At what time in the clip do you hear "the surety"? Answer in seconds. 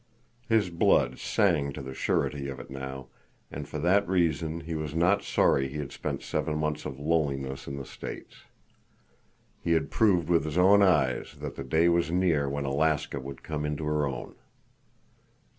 1.83-2.47